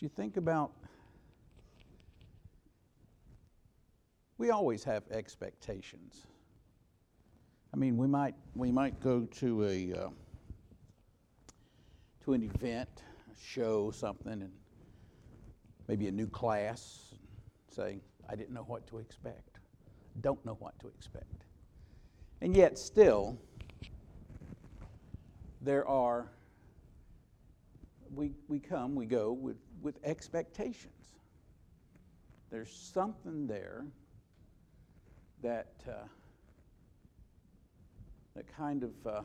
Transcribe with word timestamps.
Do 0.00 0.06
you 0.06 0.10
think 0.16 0.38
about 0.38 0.72
we 4.38 4.48
always 4.48 4.82
have 4.84 5.02
expectations. 5.10 6.22
I 7.74 7.76
mean, 7.76 7.98
we 7.98 8.06
might 8.06 8.34
we 8.54 8.72
might 8.72 8.98
go 8.98 9.26
to 9.26 9.64
a 9.66 9.92
uh, 9.92 10.08
to 12.24 12.32
an 12.32 12.42
event, 12.42 12.88
a 13.30 13.38
show, 13.38 13.90
something, 13.90 14.32
and 14.32 14.52
maybe 15.86 16.08
a 16.08 16.12
new 16.12 16.28
class, 16.28 17.14
say, 17.70 18.00
"I 18.26 18.36
didn't 18.36 18.54
know 18.54 18.64
what 18.64 18.86
to 18.86 19.00
expect. 19.00 19.60
Don't 20.22 20.42
know 20.46 20.56
what 20.60 20.78
to 20.78 20.88
expect," 20.88 21.44
and 22.40 22.56
yet 22.56 22.78
still 22.78 23.38
there 25.60 25.86
are 25.86 26.32
we 28.14 28.32
we 28.48 28.58
come, 28.58 28.94
we 28.94 29.04
go 29.04 29.32
with 29.32 29.58
with 29.82 29.98
expectations. 30.04 31.16
There's 32.50 32.72
something 32.72 33.46
there 33.46 33.84
that, 35.42 35.72
uh, 35.88 35.92
that 38.34 38.46
kind 38.56 38.82
of 38.82 39.06
uh, 39.06 39.22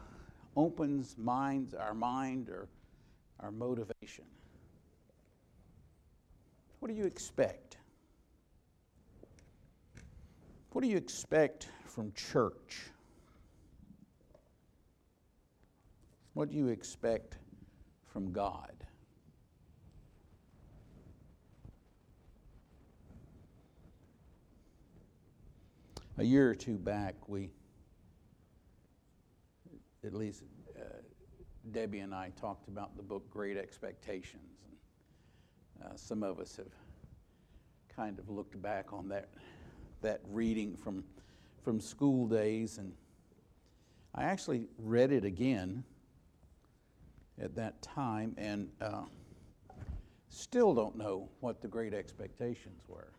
opens 0.56 1.18
minds, 1.18 1.74
our 1.74 1.94
mind 1.94 2.50
or 2.50 2.68
our 3.40 3.52
motivation. 3.52 4.26
What 6.80 6.90
do 6.90 6.94
you 6.96 7.06
expect? 7.06 7.78
What 10.72 10.82
do 10.82 10.88
you 10.88 10.98
expect 10.98 11.70
from 11.86 12.12
church? 12.14 12.92
What 16.34 16.50
do 16.50 16.56
you 16.56 16.68
expect 16.68 17.38
from 18.12 18.32
God? 18.34 18.75
A 26.18 26.24
year 26.24 26.50
or 26.50 26.56
two 26.56 26.78
back, 26.78 27.16
we, 27.28 27.50
at 30.06 30.14
least 30.14 30.44
uh, 30.78 30.84
Debbie 31.72 32.00
and 32.00 32.14
I 32.14 32.32
talked 32.40 32.68
about 32.68 32.96
the 32.96 33.04
book 33.04 33.30
Great 33.30 33.58
Expectations. 33.58 34.60
And, 35.82 35.92
uh, 35.92 35.96
some 35.98 36.24
of 36.24 36.40
us 36.40 36.56
have 36.56 36.72
kind 37.94 38.18
of 38.18 38.30
looked 38.30 38.62
back 38.62 38.94
on 38.94 39.10
that, 39.10 39.30
that 40.02 40.22
reading 40.32 40.76
from, 40.76 41.04
from 41.64 41.80
school 41.82 42.28
days, 42.28 42.78
and 42.78 42.94
I 44.14 44.24
actually 44.24 44.68
read 44.78 45.12
it 45.12 45.26
again 45.26 45.84
at 47.42 47.56
that 47.56 47.82
time, 47.82 48.34
and 48.38 48.70
uh, 48.80 49.02
still 50.30 50.74
don't 50.74 50.98
know 50.98 51.28
what 51.42 51.62
the 51.62 51.68
Great 51.68 51.94
Expectations 51.94 52.84
were. 52.88 53.12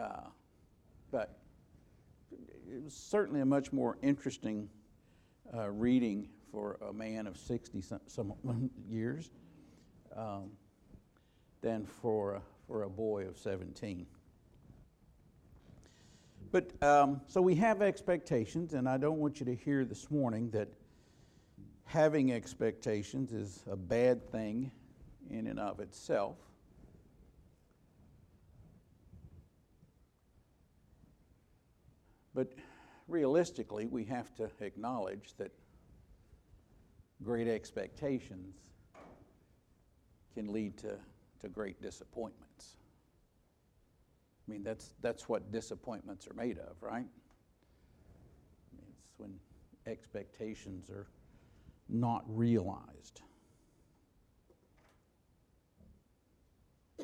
Uh, 0.00 0.28
but 1.12 1.38
it 2.74 2.82
was 2.82 2.94
certainly 2.94 3.40
a 3.40 3.46
much 3.46 3.72
more 3.72 3.96
interesting 4.02 4.68
uh, 5.56 5.70
reading 5.70 6.28
for 6.50 6.76
a 6.88 6.92
man 6.92 7.28
of 7.28 7.36
60 7.36 7.80
some, 7.80 8.00
some 8.06 8.70
years 8.88 9.30
um, 10.16 10.50
than 11.60 11.86
for, 11.86 12.42
for 12.66 12.82
a 12.82 12.90
boy 12.90 13.26
of 13.26 13.38
17. 13.38 14.06
But 16.50 16.70
um, 16.82 17.20
so 17.28 17.40
we 17.40 17.54
have 17.56 17.80
expectations, 17.80 18.74
and 18.74 18.88
I 18.88 18.96
don't 18.96 19.18
want 19.18 19.38
you 19.38 19.46
to 19.46 19.54
hear 19.54 19.84
this 19.84 20.10
morning 20.10 20.50
that 20.50 20.68
having 21.84 22.32
expectations 22.32 23.32
is 23.32 23.62
a 23.70 23.76
bad 23.76 24.28
thing 24.32 24.72
in 25.30 25.46
and 25.46 25.60
of 25.60 25.78
itself. 25.78 26.38
But 32.34 32.48
realistically, 33.06 33.86
we 33.86 34.04
have 34.04 34.34
to 34.36 34.50
acknowledge 34.60 35.34
that 35.38 35.52
great 37.22 37.48
expectations 37.48 38.56
can 40.34 40.52
lead 40.52 40.76
to, 40.78 40.96
to 41.40 41.48
great 41.48 41.80
disappointments. 41.80 42.76
I 44.46 44.50
mean, 44.50 44.62
that's, 44.62 44.94
that's 45.00 45.28
what 45.28 45.52
disappointments 45.52 46.26
are 46.28 46.34
made 46.34 46.58
of, 46.58 46.76
right? 46.82 47.06
It's 48.76 49.18
when 49.18 49.38
expectations 49.86 50.90
are 50.90 51.06
not 51.88 52.24
realized. 52.26 53.22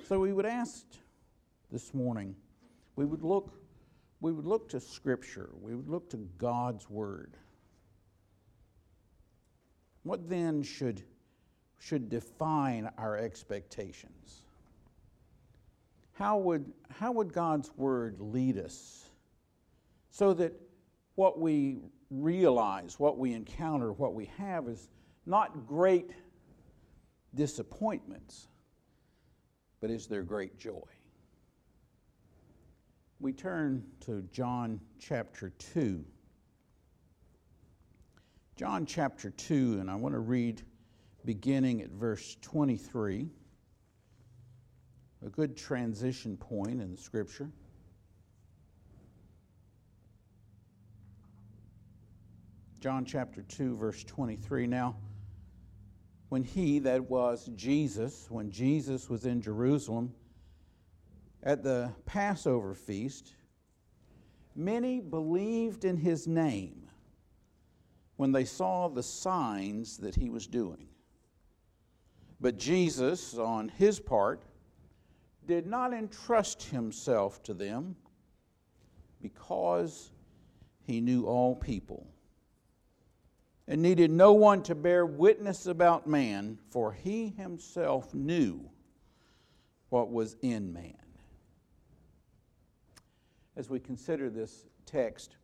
So 0.07 0.19
we 0.19 0.33
would 0.33 0.47
ask 0.47 0.85
this 1.71 1.95
morning, 1.95 2.35
we 2.97 3.05
would 3.05 3.23
look 3.23 3.60
we 4.21 4.33
would 4.33 4.47
look 4.47 4.69
to 4.71 4.81
Scripture, 4.81 5.51
we 5.61 5.75
would 5.75 5.89
look 5.89 6.11
to 6.11 6.19
God's 6.39 6.89
Word. 6.91 7.37
What 10.03 10.29
then 10.29 10.63
should, 10.63 11.03
should 11.79 12.09
define 12.09 12.91
our 12.99 13.17
expectations? 13.17 14.43
How 16.13 16.39
would, 16.39 16.71
how 16.91 17.13
would 17.13 17.33
God's 17.33 17.71
Word 17.77 18.17
lead 18.21 18.59
us 18.59 19.09
so 20.11 20.35
that 20.35 20.53
what 21.15 21.39
we 21.39 21.79
realize, 22.11 22.99
what 22.99 23.19
we 23.19 23.33
encounter, 23.33 23.93
what 23.93 24.15
we 24.15 24.27
have 24.37 24.69
is 24.69 24.89
not 25.25 25.67
great 25.67 26.11
disappointments, 27.35 28.49
but 29.81 29.91
is 29.91 30.07
there 30.07 30.23
great 30.23 30.59
joy? 30.59 30.83
We 33.21 33.33
turn 33.35 33.85
to 34.01 34.23
John 34.33 34.81
chapter 34.99 35.51
2. 35.75 36.03
John 38.57 38.87
chapter 38.87 39.29
2, 39.29 39.77
and 39.79 39.91
I 39.91 39.95
want 39.95 40.15
to 40.15 40.21
read 40.21 40.63
beginning 41.27 41.83
at 41.83 41.91
verse 41.91 42.39
23, 42.41 43.29
a 45.25 45.29
good 45.29 45.55
transition 45.55 46.39
point 46.39 46.81
in 46.81 46.91
the 46.91 46.97
scripture. 46.97 47.51
John 52.81 53.05
chapter 53.05 53.43
2, 53.43 53.77
verse 53.77 54.03
23. 54.05 54.67
Now, 54.67 54.97
when 56.31 56.43
he, 56.43 56.79
that 56.79 57.11
was 57.11 57.51
Jesus, 57.55 58.31
when 58.31 58.51
Jesus 58.51 59.11
was 59.11 59.27
in 59.27 59.43
Jerusalem, 59.43 60.15
at 61.43 61.63
the 61.63 61.93
Passover 62.05 62.75
feast, 62.75 63.35
many 64.55 65.01
believed 65.01 65.85
in 65.85 65.97
his 65.97 66.27
name 66.27 66.89
when 68.17 68.33
they 68.33 68.45
saw 68.45 68.89
the 68.89 69.03
signs 69.03 69.97
that 69.99 70.15
he 70.15 70.29
was 70.29 70.47
doing. 70.47 70.87
But 72.41 72.59
Jesus, 72.59 73.37
on 73.37 73.69
his 73.69 73.99
part, 73.99 74.43
did 75.47 75.67
not 75.67 75.95
entrust 75.95 76.65
himself 76.65 77.43
to 77.45 77.55
them 77.55 77.97
because 79.23 80.11
he 80.83 81.01
knew 81.01 81.25
all 81.25 81.55
people 81.55 82.07
and 83.67 83.81
needed 83.81 84.11
no 84.11 84.33
one 84.33 84.63
to 84.65 84.75
bear 84.75 85.07
witness 85.07 85.67
about 85.67 86.07
man, 86.07 86.59
for 86.71 86.93
he 86.93 87.29
himself 87.29 88.13
knew 88.13 88.69
what 89.91 90.11
was 90.11 90.37
in 90.43 90.73
man 90.73 91.00
as 93.57 93.69
we 93.69 93.79
consider 93.79 94.31
this 94.31 94.67
text, 94.87 95.37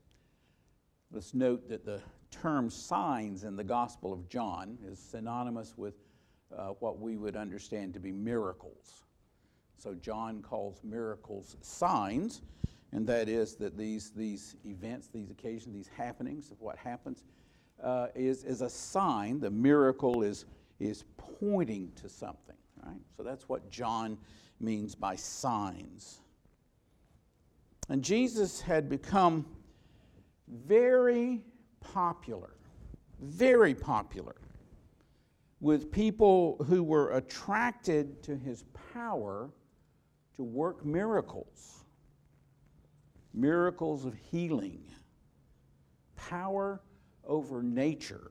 let's 1.10 1.34
note 1.34 1.68
that 1.68 1.84
the 1.84 2.00
term 2.30 2.70
signs 2.70 3.44
in 3.44 3.56
the 3.56 3.64
Gospel 3.64 4.12
of 4.12 4.28
John 4.28 4.78
is 4.86 4.98
synonymous 4.98 5.74
with 5.76 5.94
uh, 6.56 6.68
what 6.80 7.00
we 7.00 7.16
would 7.16 7.36
understand 7.36 7.94
to 7.94 8.00
be 8.00 8.12
miracles. 8.12 9.04
So 9.78 9.94
John 9.94 10.42
calls 10.42 10.80
miracles 10.84 11.56
signs, 11.60 12.42
and 12.92 13.06
that 13.06 13.28
is 13.28 13.56
that 13.56 13.76
these, 13.76 14.10
these 14.10 14.56
events, 14.64 15.08
these 15.12 15.30
occasions, 15.30 15.74
these 15.74 15.90
happenings 15.96 16.50
of 16.50 16.60
what 16.60 16.78
happens 16.78 17.24
uh, 17.82 18.08
is, 18.14 18.44
is 18.44 18.62
a 18.62 18.70
sign. 18.70 19.40
The 19.40 19.50
miracle 19.50 20.22
is, 20.22 20.46
is 20.80 21.04
pointing 21.16 21.92
to 21.96 22.08
something, 22.08 22.56
right? 22.84 23.00
So 23.16 23.22
that's 23.22 23.48
what 23.48 23.68
John 23.70 24.16
means 24.60 24.94
by 24.94 25.16
signs. 25.16 26.20
And 27.88 28.02
Jesus 28.02 28.60
had 28.60 28.88
become 28.88 29.46
very 30.48 31.42
popular, 31.80 32.56
very 33.20 33.74
popular 33.74 34.36
with 35.60 35.90
people 35.90 36.56
who 36.68 36.82
were 36.82 37.12
attracted 37.12 38.22
to 38.24 38.36
his 38.36 38.64
power 38.92 39.50
to 40.36 40.44
work 40.44 40.84
miracles, 40.84 41.84
miracles 43.34 44.04
of 44.04 44.14
healing, 44.30 44.82
power 46.16 46.80
over 47.24 47.62
nature, 47.62 48.30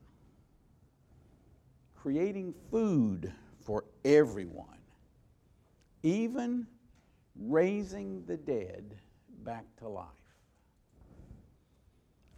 creating 1.96 2.54
food 2.72 3.34
for 3.62 3.86
everyone. 4.06 4.68
even 6.04 6.68
raising 7.36 8.24
the 8.26 8.38
dead 8.38 8.96
back 9.46 9.64
to 9.78 9.88
life. 9.88 10.06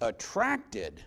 Attracted. 0.01 1.01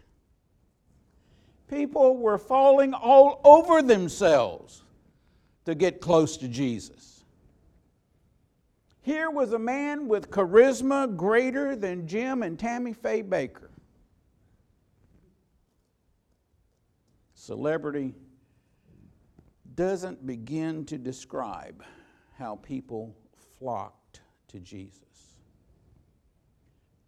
People 1.69 2.17
were 2.17 2.39
falling 2.39 2.95
all 2.95 3.41
over 3.45 3.83
themselves 3.83 4.83
to 5.67 5.75
get 5.75 6.01
close 6.01 6.37
to 6.39 6.49
Jesus. 6.49 7.23
Here 9.03 9.31
was 9.31 9.53
a 9.53 9.59
man 9.59 10.09
with 10.09 10.31
charisma 10.31 11.15
greater 11.17 11.77
than 11.77 12.07
Jim 12.07 12.43
and 12.43 12.59
Tammy 12.59 12.93
Faye 12.93 13.23
Bakker. 13.23 13.69
Celebrity 17.35 18.15
doesn't 19.75 20.27
begin 20.27 20.85
to 20.87 20.99
describe 20.99 21.83
how 22.39 22.57
people 22.57 23.17
flocked 23.59 24.21
to 24.49 24.61
Jesus. 24.61 25.10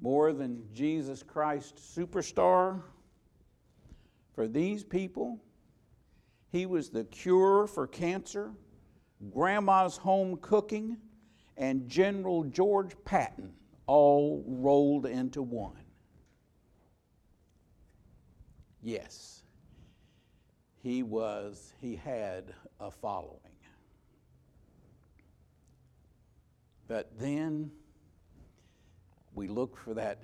More 0.03 0.33
than 0.33 0.65
Jesus 0.75 1.23
Christ 1.23 1.77
superstar, 1.77 2.83
for 4.35 4.49
these 4.49 4.83
people, 4.83 5.41
he 6.51 6.67
was 6.67 6.91
the 6.91 7.05
cure 7.05 7.69
for 7.69 7.87
cancer, 7.87 8.51
grandma's 9.33 9.97
home 9.97 10.39
cooking, 10.39 10.97
and 11.57 11.89
General 11.89 12.43
George 12.43 12.97
Patton 13.05 13.53
all 13.87 14.43
rolled 14.49 15.07
into 15.07 15.41
one. 15.41 15.85
Yes, 18.83 19.45
he 20.83 21.05
was, 21.05 21.75
he 21.81 21.95
had 21.95 22.53
a 22.81 22.91
following. 22.91 23.39
But 26.89 27.17
then 27.21 27.71
we 29.35 29.49
look 29.49 29.77
for 29.77 29.95
that, 29.95 30.23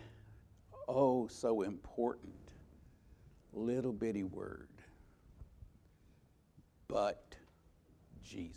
oh, 0.86 1.26
so 1.28 1.62
important 1.62 2.34
little 3.52 3.92
bitty 3.92 4.24
word. 4.24 4.68
But 6.88 7.34
Jesus. 8.22 8.54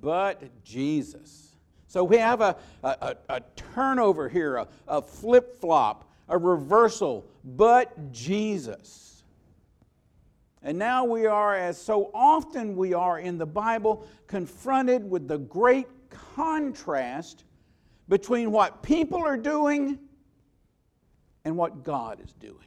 But 0.00 0.42
Jesus. 0.64 1.56
So 1.86 2.04
we 2.04 2.18
have 2.18 2.40
a, 2.40 2.56
a, 2.82 3.16
a 3.28 3.40
turnover 3.74 4.28
here, 4.28 4.56
a, 4.56 4.68
a 4.88 5.00
flip 5.00 5.60
flop, 5.60 6.10
a 6.28 6.36
reversal. 6.36 7.26
But 7.44 8.12
Jesus. 8.12 9.22
And 10.62 10.78
now 10.78 11.04
we 11.04 11.26
are, 11.26 11.54
as 11.54 11.80
so 11.80 12.10
often 12.12 12.74
we 12.74 12.94
are 12.94 13.18
in 13.18 13.38
the 13.38 13.46
Bible, 13.46 14.06
confronted 14.26 15.08
with 15.08 15.28
the 15.28 15.38
great 15.38 15.86
contrast 16.34 17.44
between 18.08 18.50
what 18.50 18.82
people 18.82 19.24
are 19.24 19.36
doing 19.36 19.98
and 21.44 21.56
what 21.56 21.84
God 21.84 22.20
is 22.22 22.32
doing. 22.34 22.58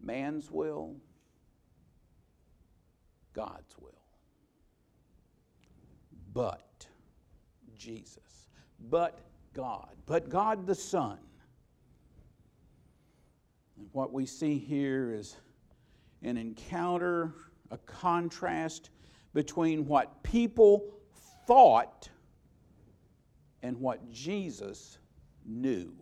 Man's 0.00 0.50
will, 0.50 0.96
God's 3.34 3.74
will. 3.78 3.90
But 6.32 6.86
Jesus, 7.76 8.48
but 8.90 9.20
God, 9.54 9.94
but 10.06 10.28
God 10.28 10.66
the 10.66 10.74
Son 10.74 11.18
and 13.82 13.88
what 13.92 14.12
we 14.12 14.26
see 14.26 14.58
here 14.58 15.12
is 15.12 15.36
an 16.22 16.36
encounter, 16.36 17.34
a 17.70 17.78
contrast 17.78 18.90
between 19.34 19.86
what 19.86 20.22
people 20.22 20.84
thought 21.46 22.08
and 23.62 23.78
what 23.78 24.10
Jesus 24.10 24.98
knew. 25.46 25.92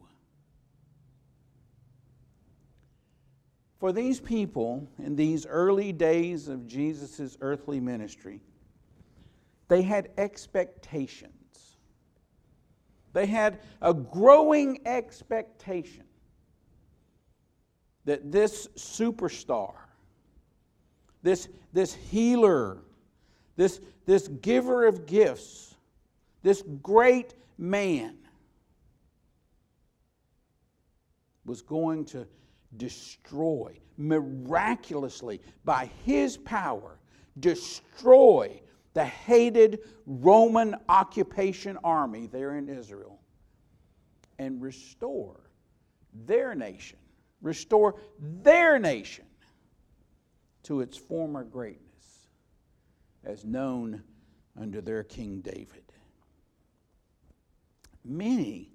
For 3.79 3.93
these 3.93 4.21
people 4.21 4.87
in 4.99 5.17
these 5.17 5.47
early 5.47 5.93
days 5.93 6.49
of 6.49 6.67
Jesus' 6.67 7.39
earthly 7.41 7.81
ministry, 7.81 8.43
they 9.69 9.83
had 9.83 10.11
expectations. 10.19 11.33
They 13.13 13.27
had 13.27 13.61
a 13.81 13.95
growing 13.95 14.81
expectation 14.87 16.05
that 18.05 18.31
this 18.31 18.69
superstar, 18.77 19.75
this, 21.23 21.49
this 21.73 21.95
healer, 21.95 22.79
this, 23.57 23.81
this 24.05 24.29
giver 24.29 24.87
of 24.87 25.07
gifts, 25.07 25.75
this 26.43 26.63
great 26.83 27.35
man 27.61 28.17
was 31.45 31.63
going 31.63 32.05
to 32.07 32.27
destroy, 32.77 33.79
miraculously, 33.97 35.41
by 35.65 35.91
his 36.05 36.37
power, 36.37 36.99
destroy 37.39 38.61
the 38.95 39.05
hated 39.05 39.81
Roman 40.07 40.75
occupation 40.89 41.79
army 41.85 42.27
there 42.27 42.57
in 42.57 42.69
Israel 42.69 43.21
and 44.39 44.61
restore 44.61 45.51
their 46.27 46.55
nation 46.55 46.99
restore 47.43 47.97
their 48.19 48.79
nation 48.79 49.25
to 50.63 50.81
its 50.81 50.97
former 50.97 51.45
greatness 51.45 52.29
as 53.25 53.45
known 53.45 54.03
under 54.61 54.81
their 54.81 55.03
King 55.03 55.41
David. 55.41 55.90
Many 58.05 58.71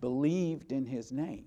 believed 0.00 0.72
in 0.72 0.86
his 0.86 1.12
name. 1.12 1.46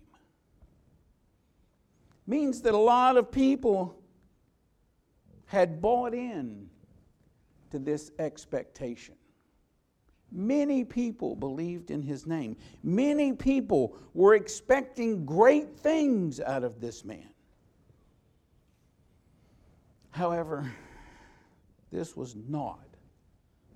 Means 2.26 2.62
that 2.62 2.74
a 2.74 2.78
lot 2.78 3.18
of 3.18 3.32
people 3.32 3.96
had 5.46 5.82
bought 5.82 6.14
in 6.14 6.70
to 7.72 7.80
this 7.80 8.12
expectation. 8.20 9.16
Many 10.32 10.84
people 10.84 11.36
believed 11.36 11.92
in 11.92 12.02
his 12.02 12.26
name. 12.26 12.56
Many 12.82 13.34
people 13.34 13.96
were 14.16 14.34
expecting 14.34 15.26
great 15.26 15.78
things 15.78 16.40
out 16.40 16.64
of 16.64 16.82
this 16.82 17.06
man. 17.06 17.30
However, 20.10 20.72
this 21.92 22.16
was 22.16 22.36
not 22.36 22.88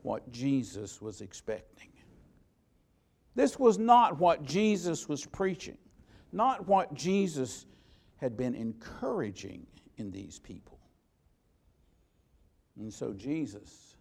what 0.02 0.32
Jesus 0.32 1.00
was 1.02 1.22
expecting. 1.22 1.90
This 3.38 3.60
was 3.60 3.78
not 3.78 4.18
what 4.18 4.44
Jesus 4.44 5.08
was 5.08 5.24
preaching, 5.24 5.78
not 6.32 6.68
what 6.68 6.96
Jesus 6.96 7.68
had 8.16 8.36
been 8.36 8.56
encouraging 8.56 9.68
in 9.98 10.10
these 10.10 10.40
people. 10.40 10.80
And 12.80 12.92
so, 12.92 13.14
Jesus, 13.14 13.96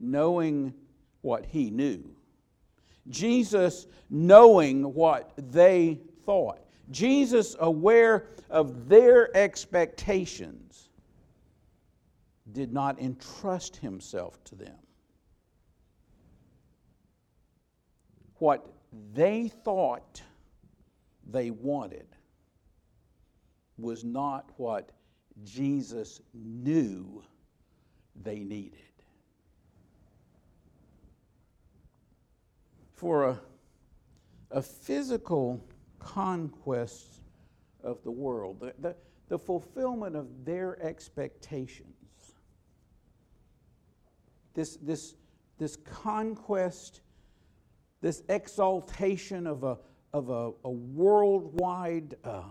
knowing 0.00 0.74
what 1.20 1.46
he 1.46 1.70
knew. 1.70 2.02
Jesus 3.10 3.86
knowing 4.10 4.92
what 4.92 5.32
they 5.36 6.00
thought. 6.24 6.58
Jesus 6.90 7.54
aware 7.60 8.26
of 8.50 8.88
their 8.88 9.36
expectations 9.36 10.88
did 12.50 12.72
not 12.72 12.98
entrust 12.98 13.76
himself 13.76 14.42
to 14.42 14.56
them. 14.56 14.74
What 18.38 18.66
they 19.14 19.48
thought 19.48 20.22
they 21.28 21.50
wanted 21.50 22.06
was 23.78 24.04
not 24.04 24.50
what 24.56 24.92
Jesus 25.44 26.20
knew 26.32 27.22
they 28.22 28.38
needed. 28.40 28.80
for 32.96 33.28
a, 33.28 33.40
a 34.50 34.62
physical 34.62 35.62
conquest 35.98 37.20
of 37.84 38.02
the 38.02 38.10
world, 38.10 38.58
the, 38.58 38.74
the, 38.80 38.96
the 39.28 39.38
fulfillment 39.38 40.16
of 40.16 40.44
their 40.44 40.82
expectations. 40.82 41.92
This, 44.54 44.76
this, 44.76 45.14
this 45.58 45.76
conquest, 45.76 47.02
this 48.00 48.22
exaltation 48.28 49.46
of 49.46 49.64
a, 49.64 49.78
of 50.12 50.28
a, 50.28 50.52
a 50.64 50.70
worldwide 50.70 52.14
uh, 52.24 52.42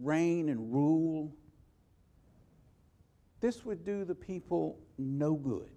reign 0.00 0.48
and 0.48 0.72
rule, 0.72 1.34
this 3.40 3.64
would 3.64 3.84
do 3.84 4.04
the 4.04 4.14
people 4.14 4.78
no 4.98 5.34
good. 5.34 5.70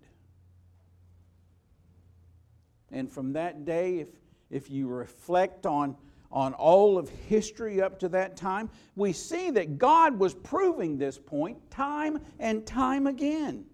And 2.92 3.12
from 3.12 3.34
that 3.34 3.66
day, 3.66 4.00
if, 4.00 4.08
if 4.50 4.70
you 4.70 4.88
reflect 4.88 5.66
on, 5.66 5.96
on 6.32 6.54
all 6.54 6.98
of 6.98 7.10
history 7.10 7.82
up 7.82 8.00
to 8.00 8.10
that 8.10 8.38
time, 8.38 8.70
we 8.96 9.12
see 9.12 9.50
that 9.52 9.78
God 9.78 10.18
was 10.18 10.34
proving 10.34 10.98
this 10.98 11.18
point 11.18 11.58
time 11.72 12.20
and 12.40 12.66
time 12.66 13.08
again. 13.08 13.66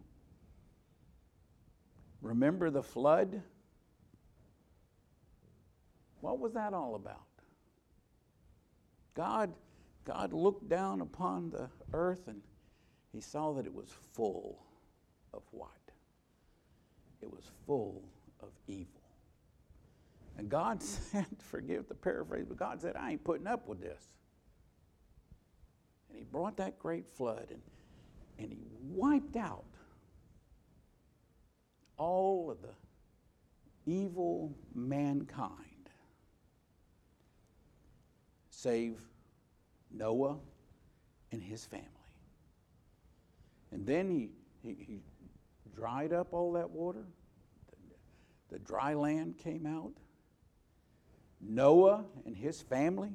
Remember 2.22 2.70
the 2.70 2.84
flood? 2.84 3.42
What 6.22 6.40
was 6.40 6.54
that 6.54 6.74
all 6.74 6.96
about? 6.96 7.26
God, 9.14 9.54
God 10.06 10.34
looked 10.34 10.70
down 10.70 11.02
upon 11.02 11.50
the 11.50 11.70
earth 11.94 12.28
and 12.28 12.42
he 13.12 13.20
saw 13.20 13.54
that 13.54 13.66
it 13.66 13.74
was 13.74 13.90
full 14.14 14.64
of 15.34 15.42
what? 15.52 15.70
It 17.22 17.30
was 17.30 17.44
full 17.66 18.04
of 18.40 18.50
evil. 18.68 19.02
And 20.38 20.50
God 20.50 20.82
said, 20.84 21.26
forgive 21.40 21.88
the 21.88 21.96
paraphrase, 21.96 22.46
but 22.48 22.58
God 22.58 22.82
said, 22.82 22.96
I 22.96 23.12
ain't 23.12 23.24
putting 23.24 23.48
up 23.48 23.68
with 23.68 23.82
this. 23.82 24.04
And 26.10 26.18
he 26.18 26.24
brought 26.24 26.58
that 26.58 26.80
great 26.80 27.08
flood 27.08 27.48
and, 27.50 27.62
and 28.38 28.52
he 28.52 28.66
wiped 28.82 29.36
out 29.36 29.66
all 31.98 32.50
of 32.50 32.58
the 32.62 32.74
evil 33.86 34.56
mankind, 34.74 35.71
save 38.62 39.02
Noah 39.92 40.38
and 41.32 41.42
his 41.42 41.66
family. 41.66 41.88
And 43.72 43.86
then 43.86 44.10
he, 44.10 44.30
he, 44.62 44.76
he 44.78 45.00
dried 45.76 46.14
up 46.14 46.28
all 46.32 46.52
that 46.54 46.70
water. 46.70 47.04
The, 47.70 48.56
the 48.56 48.60
dry 48.60 48.94
land 48.94 49.38
came 49.38 49.66
out. 49.66 49.94
Noah 51.42 52.06
and 52.26 52.36
his 52.36 52.62
family 52.62 53.12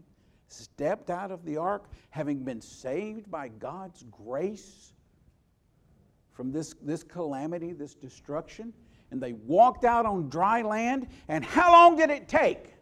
stepped 0.48 1.10
out 1.10 1.30
of 1.30 1.44
the 1.44 1.56
ark, 1.58 1.84
having 2.10 2.42
been 2.42 2.60
saved 2.60 3.30
by 3.30 3.48
God's 3.48 4.04
grace 4.10 4.94
from 6.32 6.50
this, 6.50 6.74
this 6.82 7.04
calamity, 7.04 7.72
this 7.72 7.94
destruction. 7.94 8.72
And 9.12 9.22
they 9.22 9.34
walked 9.34 9.84
out 9.84 10.06
on 10.06 10.28
dry 10.28 10.62
land. 10.62 11.06
And 11.28 11.44
how 11.44 11.70
long 11.70 11.96
did 11.96 12.10
it 12.10 12.26
take? 12.26 12.75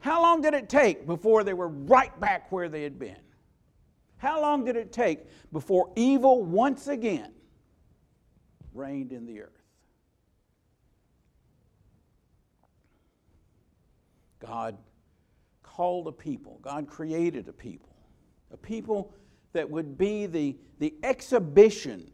How 0.00 0.22
long 0.22 0.40
did 0.42 0.54
it 0.54 0.68
take 0.68 1.06
before 1.06 1.44
they 1.44 1.54
were 1.54 1.68
right 1.68 2.18
back 2.20 2.50
where 2.52 2.68
they 2.68 2.82
had 2.82 2.98
been? 2.98 3.16
How 4.18 4.40
long 4.40 4.64
did 4.64 4.76
it 4.76 4.92
take 4.92 5.20
before 5.52 5.90
evil 5.96 6.42
once 6.42 6.88
again 6.88 7.32
reigned 8.74 9.12
in 9.12 9.26
the 9.26 9.40
earth? 9.40 9.62
God 14.40 14.76
called 15.62 16.08
a 16.08 16.12
people, 16.12 16.58
God 16.62 16.86
created 16.88 17.48
a 17.48 17.52
people, 17.52 17.94
a 18.52 18.56
people 18.56 19.12
that 19.52 19.68
would 19.68 19.96
be 19.96 20.26
the, 20.26 20.56
the 20.78 20.94
exhibition 21.02 22.10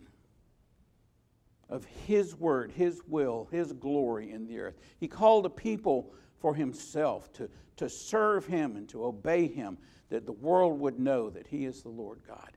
of 1.69 1.85
His 2.07 2.35
word, 2.37 2.73
His 2.73 3.03
will, 3.07 3.49
His 3.51 3.73
glory 3.73 4.31
in 4.31 4.47
the 4.47 4.59
earth. 4.59 4.75
He 4.99 5.09
called 5.09 5.47
a 5.47 5.51
people 5.51 6.13
for 6.45 6.55
Himself 6.55 7.33
to, 7.33 7.49
to 7.79 7.89
serve 7.89 8.45
Him 8.45 8.77
and 8.77 8.87
to 8.91 9.07
obey 9.07 9.49
Him, 9.49 9.79
that 10.11 10.27
the 10.27 10.33
world 10.33 10.79
would 10.79 11.01
know 11.01 11.31
that 11.31 11.47
He 11.47 11.65
is 11.65 11.81
the 11.81 11.89
Lord 11.89 12.21
God. 12.29 12.51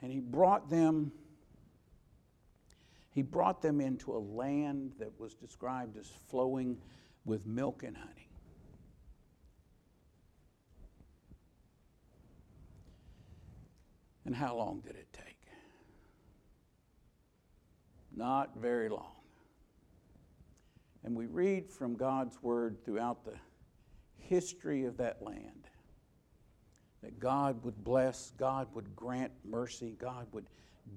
And 0.00 0.12
He 0.12 0.20
brought 0.20 0.70
them. 0.70 1.10
He 3.10 3.22
brought 3.22 3.60
them 3.60 3.80
into 3.80 4.14
a 4.16 4.20
land 4.22 4.92
that 5.00 5.18
was 5.18 5.34
described 5.34 5.96
as 5.96 6.08
flowing 6.28 6.78
with 7.24 7.44
milk 7.44 7.82
and 7.82 7.96
honey. 7.96 8.28
And 14.24 14.32
how 14.32 14.54
long 14.54 14.78
did 14.86 14.94
it 14.94 15.08
take? 15.12 15.48
Not 18.14 18.56
very 18.56 18.90
long. 18.90 19.15
And 21.06 21.16
we 21.16 21.24
read 21.24 21.70
from 21.70 21.94
God's 21.94 22.42
word 22.42 22.76
throughout 22.84 23.24
the 23.24 23.32
history 24.18 24.84
of 24.84 24.98
that 24.98 25.22
land 25.22 25.68
that 27.02 27.18
God 27.18 27.62
would 27.64 27.82
bless, 27.82 28.32
God 28.36 28.68
would 28.74 28.94
grant 28.94 29.32
mercy, 29.44 29.96
God 29.98 30.26
would 30.32 30.46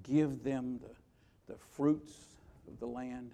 give 0.02 0.42
them 0.42 0.78
the, 0.82 1.52
the 1.52 1.58
fruits 1.58 2.12
of 2.68 2.78
the 2.78 2.86
land. 2.86 3.32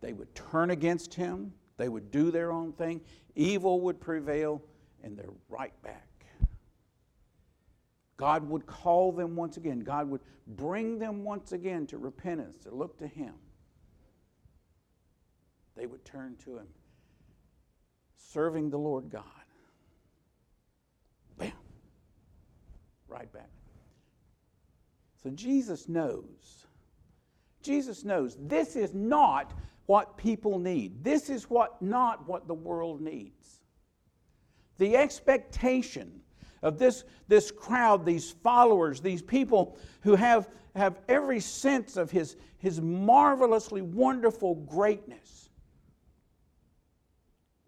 They 0.00 0.14
would 0.14 0.34
turn 0.34 0.70
against 0.70 1.12
him, 1.12 1.52
they 1.76 1.90
would 1.90 2.10
do 2.10 2.30
their 2.30 2.50
own 2.50 2.72
thing, 2.72 3.02
evil 3.34 3.80
would 3.80 4.00
prevail, 4.00 4.62
and 5.02 5.18
they're 5.18 5.34
right 5.50 5.74
back 5.82 6.06
God 8.16 8.48
would 8.48 8.66
call 8.66 9.12
them 9.12 9.34
once 9.36 9.56
again. 9.56 9.80
God 9.80 10.08
would 10.08 10.20
bring 10.46 10.98
them 10.98 11.24
once 11.24 11.52
again 11.52 11.86
to 11.88 11.98
repentance, 11.98 12.62
to 12.64 12.74
look 12.74 12.98
to 12.98 13.06
Him. 13.06 13.34
They 15.84 15.88
would 15.88 16.06
turn 16.06 16.34
to 16.46 16.56
Him, 16.56 16.66
serving 18.16 18.70
the 18.70 18.78
Lord 18.78 19.10
God. 19.10 19.22
Bam! 21.36 21.52
Right 23.06 23.30
back. 23.30 23.50
So 25.22 25.28
Jesus 25.28 25.86
knows. 25.86 26.64
Jesus 27.60 28.02
knows 28.02 28.38
this 28.40 28.76
is 28.76 28.94
not 28.94 29.52
what 29.84 30.16
people 30.16 30.58
need. 30.58 31.04
This 31.04 31.28
is 31.28 31.50
what 31.50 31.82
not 31.82 32.26
what 32.26 32.48
the 32.48 32.54
world 32.54 33.02
needs. 33.02 33.60
The 34.78 34.96
expectation 34.96 36.22
of 36.62 36.78
this, 36.78 37.04
this 37.28 37.50
crowd, 37.50 38.06
these 38.06 38.30
followers, 38.30 39.02
these 39.02 39.20
people 39.20 39.76
who 40.00 40.14
have, 40.14 40.48
have 40.74 40.98
every 41.10 41.40
sense 41.40 41.98
of 41.98 42.10
his, 42.10 42.36
his 42.56 42.80
marvelously 42.80 43.82
wonderful 43.82 44.54
greatness. 44.54 45.43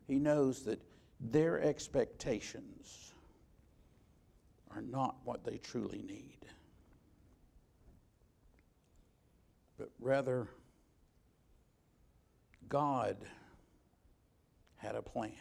He 0.06 0.18
knows 0.18 0.62
that 0.62 0.80
their 1.20 1.60
expectations 1.60 3.12
are 4.74 4.82
not 4.82 5.16
what 5.24 5.44
they 5.44 5.58
truly 5.58 6.02
need, 6.06 6.38
but 9.78 9.90
rather, 9.98 10.48
God 12.68 13.16
had 14.76 14.94
a 14.94 15.02
plan. 15.02 15.32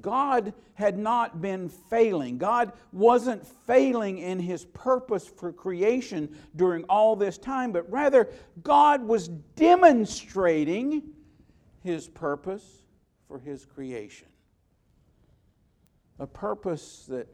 God 0.00 0.52
had 0.74 0.98
not 0.98 1.40
been 1.40 1.68
failing. 1.68 2.36
God 2.36 2.72
wasn't 2.92 3.46
failing 3.46 4.18
in 4.18 4.40
his 4.40 4.64
purpose 4.64 5.26
for 5.26 5.52
creation 5.52 6.36
during 6.56 6.82
all 6.84 7.14
this 7.14 7.38
time, 7.38 7.70
but 7.70 7.88
rather, 7.90 8.28
God 8.62 9.04
was 9.04 9.28
demonstrating 9.28 11.02
his 11.84 12.08
purpose 12.08 12.83
for 13.28 13.38
his 13.38 13.64
creation. 13.64 14.28
A 16.18 16.26
purpose 16.26 17.06
that, 17.08 17.26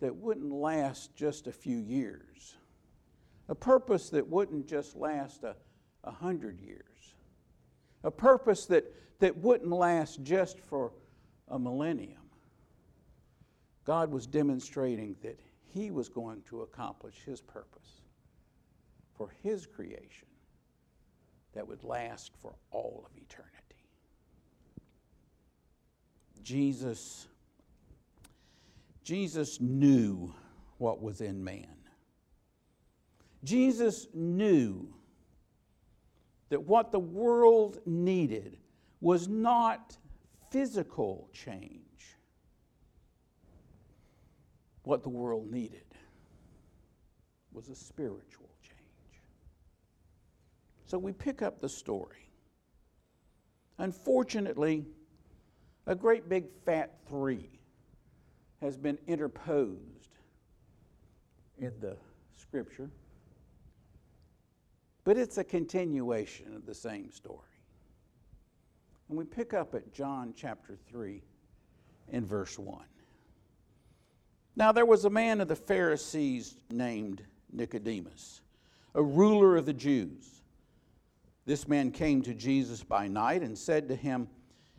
that 0.00 0.14
wouldn't 0.14 0.52
last 0.52 1.14
just 1.16 1.46
a 1.46 1.52
few 1.52 1.78
years, 1.78 2.56
a 3.48 3.54
purpose 3.54 4.10
that 4.10 4.26
wouldn't 4.26 4.66
just 4.66 4.96
last 4.96 5.42
a, 5.42 5.56
a 6.04 6.10
hundred 6.10 6.60
years, 6.60 7.14
a 8.04 8.10
purpose 8.10 8.66
that, 8.66 8.84
that 9.20 9.36
wouldn't 9.36 9.70
last 9.70 10.22
just 10.22 10.60
for 10.60 10.92
a 11.48 11.58
millennium, 11.58 12.22
God 13.84 14.10
was 14.10 14.26
demonstrating 14.26 15.16
that 15.22 15.40
He 15.64 15.90
was 15.90 16.08
going 16.08 16.42
to 16.42 16.62
accomplish 16.62 17.14
His 17.24 17.40
purpose 17.40 18.02
for 19.14 19.32
His 19.42 19.66
creation 19.66 20.28
that 21.54 21.66
would 21.66 21.82
last 21.82 22.32
for 22.40 22.54
all 22.70 23.06
of 23.06 23.16
eternity. 23.16 23.65
Jesus, 26.46 27.26
Jesus 29.02 29.60
knew 29.60 30.32
what 30.78 31.02
was 31.02 31.20
in 31.20 31.42
man. 31.42 31.74
Jesus 33.42 34.06
knew 34.14 34.94
that 36.50 36.62
what 36.62 36.92
the 36.92 37.00
world 37.00 37.80
needed 37.84 38.58
was 39.00 39.26
not 39.26 39.96
physical 40.50 41.28
change, 41.32 42.16
what 44.84 45.02
the 45.02 45.08
world 45.08 45.50
needed 45.50 45.96
was 47.52 47.68
a 47.70 47.74
spiritual 47.74 48.50
change. 48.62 49.20
So 50.86 50.96
we 50.96 51.10
pick 51.10 51.42
up 51.42 51.60
the 51.60 51.68
story. 51.68 52.30
Unfortunately, 53.78 54.86
a 55.86 55.94
great 55.94 56.28
big 56.28 56.46
fat 56.64 56.94
three 57.08 57.48
has 58.60 58.76
been 58.76 58.98
interposed 59.06 60.18
in 61.58 61.72
the 61.80 61.96
scripture, 62.36 62.90
but 65.04 65.16
it's 65.16 65.38
a 65.38 65.44
continuation 65.44 66.54
of 66.54 66.66
the 66.66 66.74
same 66.74 67.10
story. 67.10 67.40
And 69.08 69.16
we 69.16 69.24
pick 69.24 69.54
up 69.54 69.74
at 69.74 69.92
John 69.92 70.34
chapter 70.36 70.76
3 70.90 71.22
in 72.08 72.26
verse 72.26 72.58
1. 72.58 72.80
Now 74.56 74.72
there 74.72 74.86
was 74.86 75.04
a 75.04 75.10
man 75.10 75.40
of 75.40 75.48
the 75.48 75.56
Pharisees 75.56 76.56
named 76.70 77.22
Nicodemus, 77.52 78.40
a 78.94 79.02
ruler 79.02 79.56
of 79.56 79.66
the 79.66 79.72
Jews. 79.72 80.42
This 81.44 81.68
man 81.68 81.92
came 81.92 82.22
to 82.22 82.34
Jesus 82.34 82.82
by 82.82 83.06
night 83.06 83.42
and 83.42 83.56
said 83.56 83.88
to 83.88 83.94
him, 83.94 84.28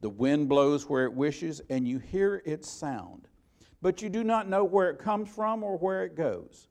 The 0.00 0.10
wind 0.10 0.48
blows 0.48 0.88
where 0.88 1.04
it 1.04 1.12
wishes, 1.12 1.60
and 1.70 1.86
you 1.86 1.98
hear 1.98 2.42
its 2.44 2.70
sound, 2.70 3.28
but 3.82 4.00
you 4.00 4.08
do 4.08 4.22
not 4.22 4.48
know 4.48 4.64
where 4.64 4.90
it 4.90 4.98
comes 4.98 5.28
from 5.28 5.64
or 5.64 5.76
where 5.76 6.04
it 6.04 6.14
goes. 6.14 6.68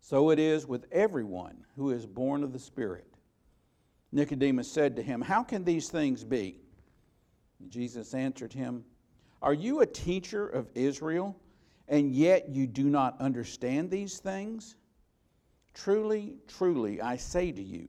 So 0.00 0.30
it 0.30 0.38
is 0.38 0.66
with 0.66 0.86
everyone 0.92 1.64
who 1.76 1.90
is 1.90 2.06
born 2.06 2.44
of 2.44 2.52
the 2.52 2.58
Spirit. 2.58 3.06
Nicodemus 4.12 4.70
said 4.70 4.96
to 4.96 5.02
him, 5.02 5.20
How 5.20 5.42
can 5.42 5.64
these 5.64 5.88
things 5.88 6.24
be? 6.24 6.60
Jesus 7.68 8.14
answered 8.14 8.52
him, 8.52 8.84
Are 9.42 9.54
you 9.54 9.80
a 9.80 9.86
teacher 9.86 10.46
of 10.46 10.70
Israel, 10.74 11.36
and 11.88 12.14
yet 12.14 12.48
you 12.48 12.66
do 12.66 12.84
not 12.84 13.20
understand 13.20 13.90
these 13.90 14.18
things? 14.18 14.76
Truly, 15.74 16.36
truly, 16.46 17.00
I 17.00 17.16
say 17.16 17.52
to 17.52 17.62
you, 17.62 17.88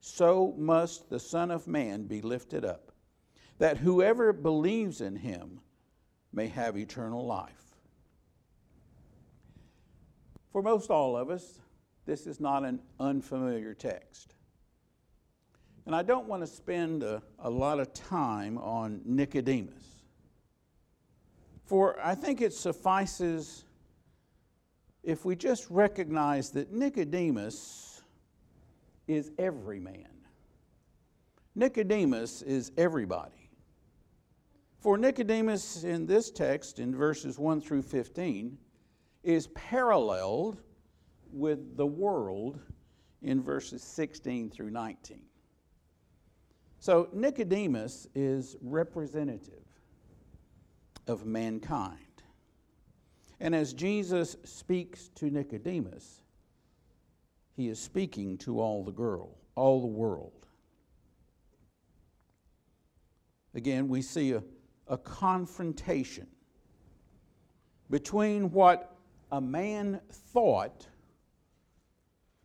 so 0.00 0.54
must 0.56 1.10
the 1.10 1.18
Son 1.18 1.50
of 1.50 1.66
Man 1.66 2.04
be 2.04 2.20
lifted 2.20 2.64
up, 2.64 2.92
that 3.58 3.78
whoever 3.78 4.32
believes 4.32 5.00
in 5.00 5.16
him 5.16 5.60
may 6.32 6.46
have 6.46 6.76
eternal 6.76 7.26
life. 7.26 7.76
For 10.52 10.62
most 10.62 10.90
all 10.90 11.16
of 11.16 11.30
us, 11.30 11.60
this 12.06 12.26
is 12.26 12.40
not 12.40 12.64
an 12.64 12.80
unfamiliar 12.98 13.74
text. 13.74 14.34
And 15.86 15.94
I 15.94 16.02
don't 16.02 16.26
want 16.26 16.42
to 16.42 16.46
spend 16.46 17.02
a, 17.02 17.22
a 17.38 17.48
lot 17.48 17.80
of 17.80 17.92
time 17.94 18.58
on 18.58 19.00
Nicodemus. 19.04 20.02
For 21.64 21.98
I 22.02 22.14
think 22.14 22.40
it 22.40 22.52
suffices 22.52 23.64
if 25.02 25.24
we 25.24 25.36
just 25.36 25.68
recognize 25.70 26.50
that 26.50 26.72
Nicodemus 26.72 27.87
is 29.08 29.32
every 29.38 29.80
man. 29.80 30.06
Nicodemus 31.54 32.42
is 32.42 32.70
everybody. 32.76 33.50
For 34.78 34.96
Nicodemus 34.96 35.82
in 35.82 36.06
this 36.06 36.30
text, 36.30 36.78
in 36.78 36.94
verses 36.94 37.38
1 37.38 37.60
through 37.60 37.82
15, 37.82 38.56
is 39.24 39.48
paralleled 39.48 40.60
with 41.32 41.76
the 41.76 41.86
world 41.86 42.60
in 43.22 43.42
verses 43.42 43.82
16 43.82 44.50
through 44.50 44.70
19. 44.70 45.20
So 46.78 47.08
Nicodemus 47.12 48.06
is 48.14 48.56
representative 48.60 49.64
of 51.08 51.26
mankind. 51.26 51.98
And 53.40 53.54
as 53.54 53.72
Jesus 53.72 54.36
speaks 54.44 55.08
to 55.16 55.30
Nicodemus, 55.30 56.22
he 57.58 57.68
is 57.68 57.80
speaking 57.80 58.38
to 58.38 58.60
all 58.60 58.84
the 58.84 58.92
girl, 58.92 59.36
all 59.56 59.80
the 59.80 59.86
world. 59.86 60.46
Again, 63.52 63.88
we 63.88 64.00
see 64.00 64.32
a, 64.32 64.42
a 64.86 64.96
confrontation 64.96 66.28
between 67.90 68.52
what 68.52 68.94
a 69.32 69.40
man 69.40 70.00
thought 70.08 70.86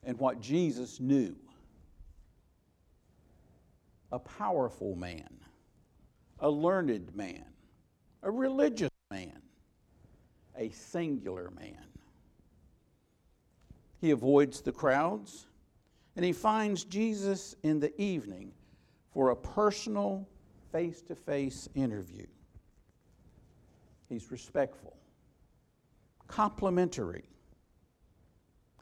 and 0.04 0.18
what 0.18 0.42
Jesus 0.42 1.00
knew. 1.00 1.36
A 4.12 4.18
powerful 4.18 4.96
man, 4.96 5.30
a 6.40 6.50
learned 6.50 7.16
man, 7.16 7.46
a 8.24 8.32
religious 8.32 8.90
man 9.12 9.44
a 10.56 10.70
singular 10.70 11.52
man. 11.52 11.86
He 14.04 14.12
avoids 14.12 14.60
the 14.60 14.74
crowds 14.74 15.46
and 16.18 16.26
he 16.26 16.34
finds 16.34 16.84
Jesus 16.84 17.56
in 17.64 17.80
the 17.80 18.00
evening 18.02 18.52
for 19.14 19.30
a 19.30 19.36
personal, 19.38 20.28
face 20.74 21.02
to 21.04 21.16
face 21.16 21.70
interview. 21.74 22.26
He's 24.10 24.30
respectful, 24.30 24.98
complimentary, 26.28 27.24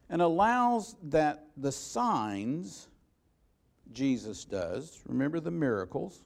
and 0.10 0.24
allows 0.24 0.96
that 1.04 1.46
the 1.56 1.72
signs 1.72 2.88
Jesus 3.94 4.44
does, 4.44 5.04
remember 5.08 5.40
the 5.40 5.52
miracles, 5.52 6.24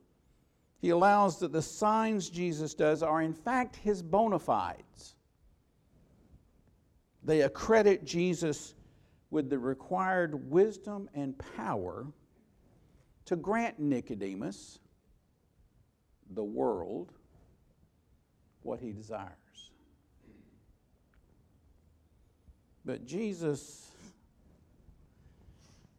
he 0.79 0.91
allows 0.91 1.37
that 1.39 1.51
the 1.51 1.61
signs 1.61 2.29
Jesus 2.29 2.73
does 2.73 3.03
are 3.03 3.21
in 3.21 3.33
fact 3.33 3.75
his 3.75 4.01
bona 4.01 4.39
fides 4.39 5.15
they 7.25 7.41
accredit 7.41 8.05
Jesus 8.05 8.74
with 9.35 9.49
the 9.49 9.59
required 9.59 10.49
wisdom 10.49 11.09
and 11.13 11.35
power 11.57 12.05
to 13.25 13.35
grant 13.35 13.77
Nicodemus, 13.77 14.79
the 16.29 16.43
world, 16.43 17.11
what 18.61 18.79
he 18.79 18.93
desires. 18.93 19.71
But 22.85 23.05
Jesus, 23.05 23.91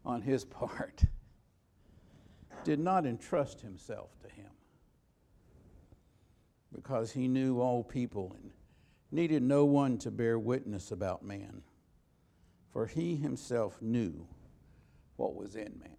on 0.03 0.23
his 0.23 0.43
part, 0.43 1.05
did 2.65 2.81
not 2.81 3.05
entrust 3.05 3.61
himself 3.61 4.19
to 4.23 4.31
him 4.31 4.51
because 6.75 7.13
he 7.13 7.29
knew 7.29 7.61
all 7.61 7.85
people 7.85 8.35
and 8.41 8.51
needed 9.13 9.43
no 9.43 9.67
one 9.67 9.99
to 9.99 10.11
bear 10.11 10.39
witness 10.39 10.91
about 10.91 11.23
man, 11.23 11.61
for 12.77 12.85
he 12.85 13.17
himself 13.17 13.81
knew 13.81 14.29
what 15.17 15.35
was 15.35 15.57
in 15.57 15.81
man. 15.81 15.97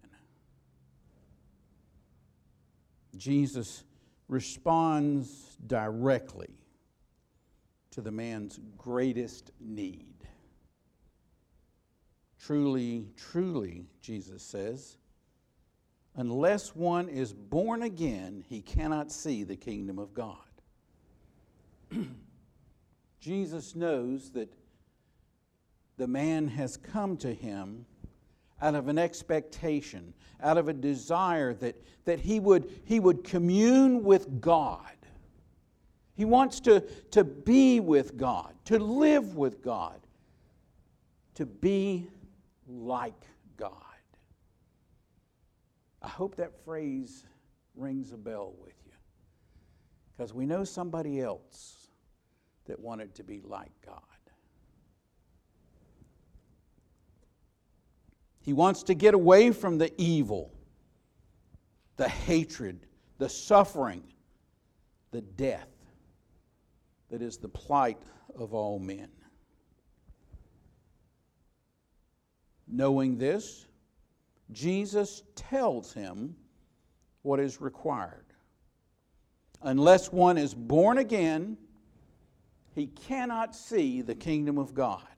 Jesus 3.16 3.82
responds 4.28 5.56
directly 5.66 6.50
to 7.90 8.00
the 8.00 8.12
man's 8.12 8.60
greatest 8.76 9.50
need. 9.58 10.14
Truly, 12.38 13.08
truly, 13.16 13.86
Jesus 14.00 14.44
says, 14.44 14.98
unless 16.14 16.76
one 16.76 17.08
is 17.08 17.32
born 17.32 17.82
again, 17.82 18.44
he 18.48 18.62
cannot 18.62 19.10
see 19.10 19.42
the 19.42 19.56
kingdom 19.56 19.98
of 19.98 20.14
God. 20.14 20.36
Jesus 23.20 23.74
knows 23.74 24.30
that 24.30 24.54
the 25.98 26.06
man 26.06 26.48
has 26.48 26.78
come 26.78 27.16
to 27.18 27.34
him 27.34 27.84
out 28.62 28.74
of 28.74 28.88
an 28.88 28.98
expectation, 28.98 30.14
out 30.42 30.56
of 30.56 30.68
a 30.68 30.72
desire 30.72 31.52
that, 31.54 31.76
that 32.06 32.18
he, 32.20 32.40
would, 32.40 32.70
he 32.86 32.98
would 32.98 33.22
commune 33.22 34.02
with 34.02 34.40
God 34.40 34.98
He 36.18 36.24
wants 36.24 36.58
to, 36.60 36.80
to 37.12 37.22
be 37.22 37.78
with 37.78 38.16
God, 38.16 38.52
to 38.64 38.80
live 38.80 39.36
with 39.36 39.62
God, 39.62 40.00
to 41.36 41.46
be 41.46 42.08
like 42.66 43.22
God. 43.56 43.72
I 46.02 46.08
hope 46.08 46.34
that 46.36 46.64
phrase 46.64 47.24
rings 47.76 48.12
a 48.12 48.16
bell 48.16 48.52
with 48.60 48.74
you 48.84 48.92
because 50.16 50.34
we 50.34 50.44
know 50.44 50.64
somebody 50.64 51.20
else 51.20 51.86
that 52.66 52.80
wanted 52.80 53.14
to 53.14 53.22
be 53.22 53.40
like 53.44 53.70
God. 53.86 54.02
He 58.48 58.54
wants 58.54 58.84
to 58.84 58.94
get 58.94 59.12
away 59.12 59.50
from 59.50 59.76
the 59.76 59.92
evil, 60.00 60.50
the 61.98 62.08
hatred, 62.08 62.86
the 63.18 63.28
suffering, 63.28 64.02
the 65.10 65.20
death 65.20 65.68
that 67.10 67.20
is 67.20 67.36
the 67.36 67.50
plight 67.50 68.00
of 68.34 68.54
all 68.54 68.78
men. 68.78 69.10
Knowing 72.66 73.18
this, 73.18 73.66
Jesus 74.50 75.24
tells 75.34 75.92
him 75.92 76.34
what 77.20 77.40
is 77.40 77.60
required. 77.60 78.32
Unless 79.60 80.10
one 80.10 80.38
is 80.38 80.54
born 80.54 80.96
again, 80.96 81.58
he 82.74 82.86
cannot 82.86 83.54
see 83.54 84.00
the 84.00 84.14
kingdom 84.14 84.56
of 84.56 84.72
God. 84.72 85.17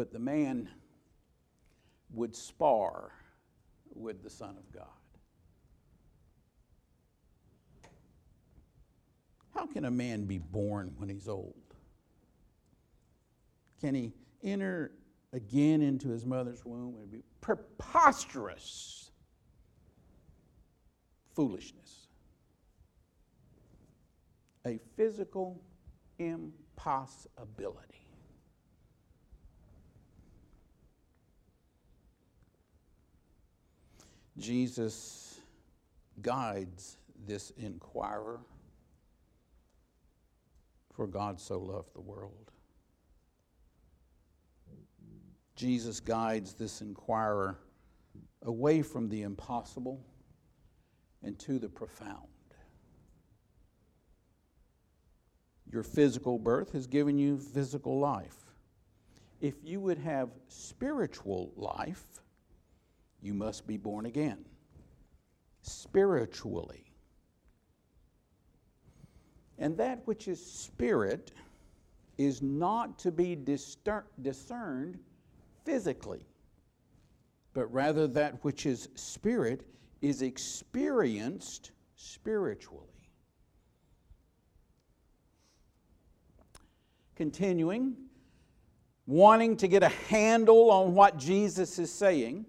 But 0.00 0.14
the 0.14 0.18
man 0.18 0.70
would 2.14 2.34
spar 2.34 3.12
with 3.94 4.22
the 4.22 4.30
Son 4.30 4.56
of 4.56 4.72
God. 4.72 4.86
How 9.54 9.66
can 9.66 9.84
a 9.84 9.90
man 9.90 10.24
be 10.24 10.38
born 10.38 10.94
when 10.96 11.10
he's 11.10 11.28
old? 11.28 11.52
Can 13.82 13.94
he 13.94 14.14
enter 14.42 14.92
again 15.34 15.82
into 15.82 16.08
his 16.08 16.24
mother's 16.24 16.64
womb? 16.64 16.94
It 16.94 17.00
would 17.00 17.12
be 17.12 17.22
preposterous 17.42 19.10
foolishness. 21.34 22.06
A 24.64 24.78
physical 24.96 25.60
impossibility. 26.18 28.06
Jesus 34.40 35.38
guides 36.22 36.96
this 37.26 37.50
inquirer, 37.58 38.40
for 40.94 41.06
God 41.06 41.38
so 41.38 41.58
loved 41.58 41.94
the 41.94 42.00
world. 42.00 42.50
Jesus 45.54 46.00
guides 46.00 46.54
this 46.54 46.80
inquirer 46.80 47.58
away 48.42 48.80
from 48.80 49.10
the 49.10 49.22
impossible 49.22 50.02
and 51.22 51.38
to 51.38 51.58
the 51.58 51.68
profound. 51.68 52.26
Your 55.70 55.82
physical 55.82 56.38
birth 56.38 56.72
has 56.72 56.86
given 56.86 57.18
you 57.18 57.36
physical 57.36 57.98
life. 57.98 58.36
If 59.42 59.56
you 59.62 59.80
would 59.80 59.98
have 59.98 60.30
spiritual 60.48 61.52
life, 61.56 62.04
you 63.22 63.34
must 63.34 63.66
be 63.66 63.76
born 63.76 64.06
again. 64.06 64.44
Spiritually. 65.62 66.84
And 69.58 69.76
that 69.76 70.06
which 70.06 70.26
is 70.26 70.44
spirit 70.44 71.32
is 72.16 72.40
not 72.40 72.98
to 73.00 73.10
be 73.10 73.36
discerned 73.36 74.98
physically, 75.64 76.26
but 77.52 77.72
rather 77.72 78.06
that 78.06 78.42
which 78.44 78.64
is 78.64 78.88
spirit 78.94 79.66
is 80.00 80.22
experienced 80.22 81.72
spiritually. 81.96 82.86
Continuing, 87.16 87.96
wanting 89.06 89.56
to 89.58 89.68
get 89.68 89.82
a 89.82 89.88
handle 89.88 90.70
on 90.70 90.94
what 90.94 91.18
Jesus 91.18 91.78
is 91.78 91.92
saying, 91.92 92.46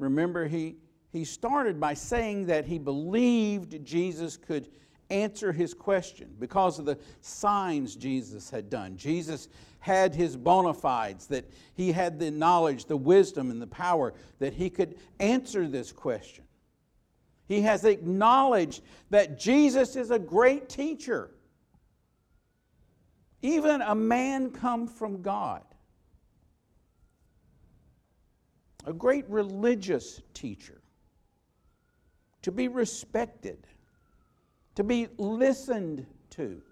remember 0.00 0.46
he, 0.46 0.76
he 1.12 1.24
started 1.24 1.78
by 1.78 1.94
saying 1.94 2.46
that 2.46 2.64
he 2.64 2.78
believed 2.78 3.84
Jesus 3.84 4.36
could 4.36 4.68
answer 5.10 5.52
his 5.52 5.74
question 5.74 6.34
because 6.38 6.78
of 6.78 6.84
the 6.84 6.98
signs 7.20 7.96
Jesus 7.96 8.50
had 8.50 8.70
done. 8.70 8.96
Jesus 8.96 9.48
had 9.80 10.14
his 10.14 10.36
bona 10.36 10.74
fides, 10.74 11.26
that 11.26 11.50
he 11.74 11.90
had 11.92 12.18
the 12.18 12.30
knowledge, 12.30 12.84
the 12.84 12.96
wisdom, 12.96 13.50
and 13.50 13.60
the 13.60 13.66
power 13.66 14.14
that 14.38 14.52
he 14.52 14.70
could 14.70 14.96
answer 15.18 15.66
this 15.66 15.90
question. 15.90 16.44
He 17.46 17.62
has 17.62 17.84
acknowledged 17.84 18.82
that 19.10 19.38
Jesus 19.38 19.96
is 19.96 20.10
a 20.10 20.18
great 20.18 20.68
teacher, 20.68 21.32
even 23.42 23.80
a 23.82 23.94
man 23.94 24.50
come 24.50 24.86
from 24.86 25.22
God, 25.22 25.64
a 28.84 28.92
great 28.92 29.28
religious 29.28 30.20
teacher, 30.34 30.80
to 32.42 32.50
be 32.50 32.68
respected, 32.68 33.66
to 34.74 34.84
be 34.84 35.08
listened 35.18 36.06
to, 36.30 36.62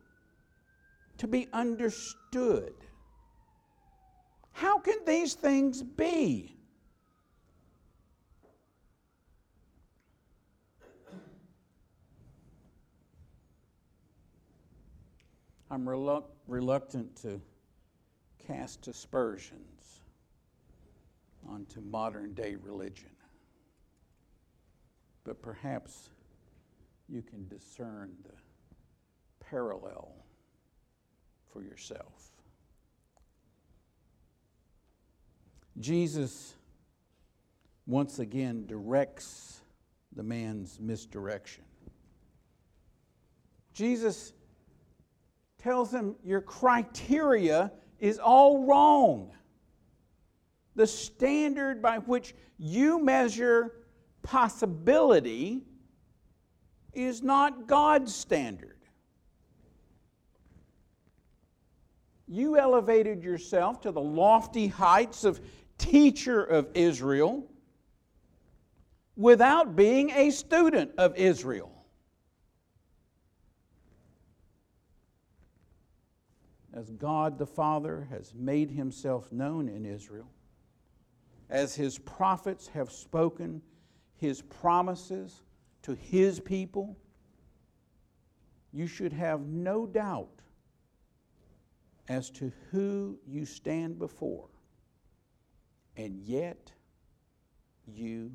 to 1.19 1.27
be 1.27 1.49
understood. 1.53 2.75
How 4.53 4.79
can 4.79 4.97
these 5.07 5.35
things 5.35 5.83
be? 5.83 6.55
I'm 15.71 15.87
reluctant 15.87 17.15
to 17.23 17.41
cast 18.47 18.89
aspersions 18.89 19.78
onto 21.49 21.81
modern 21.81 22.35
day 22.35 22.57
religion. 22.63 23.11
But 25.25 25.43
perhaps 25.43 26.11
you 27.09 27.23
can 27.23 27.47
discern 27.49 28.13
the 28.23 28.35
parallel 29.41 30.13
for 31.53 31.63
yourself. 31.63 32.31
Jesus 35.79 36.55
once 37.87 38.19
again 38.19 38.67
directs 38.67 39.61
the 40.15 40.23
man's 40.23 40.79
misdirection. 40.81 41.65
Jesus 43.73 44.33
tells 45.59 45.93
him, 45.93 46.17
Your 46.25 46.41
criteria 46.41 47.73
is 47.99 48.19
all 48.19 48.67
wrong. 48.67 49.31
The 50.79 50.87
standard 50.87 51.83
by 51.83 51.99
which 51.99 52.37
you 52.57 53.03
measure 53.03 53.73
possibility 54.23 55.65
is 56.93 57.21
not 57.21 57.67
God's 57.67 58.15
standard. 58.15 58.79
You 62.29 62.57
elevated 62.57 63.25
yourself 63.25 63.81
to 63.81 63.91
the 63.91 64.01
lofty 64.01 64.69
heights 64.69 65.25
of 65.25 65.41
teacher 65.79 66.45
of 66.45 66.69
Israel 66.75 67.45
without 69.17 69.75
being 69.75 70.11
a 70.11 70.31
student 70.31 70.93
of 70.97 71.17
Israel. 71.17 71.73
As 76.73 76.89
God 76.93 77.37
the 77.37 77.47
Father 77.47 78.07
has 78.11 78.33
made 78.33 78.71
himself 78.71 79.33
known 79.33 79.69
in 79.69 79.85
Israel, 79.85 80.31
as 81.51 81.75
his 81.75 81.99
prophets 81.99 82.69
have 82.69 82.91
spoken 82.91 83.63
his 84.17 84.43
promises 84.43 85.43
to 85.83 85.95
his 85.95 86.41
people, 86.41 86.97
you 88.73 88.87
should 88.87 89.13
have 89.13 89.41
no 89.47 89.87
doubt 89.87 90.43
as 92.09 92.31
to 92.31 92.53
who 92.71 93.19
you 93.27 93.45
stand 93.45 93.99
before 93.99 94.49
and 95.97 96.21
yet 96.21 96.73
you 97.87 98.31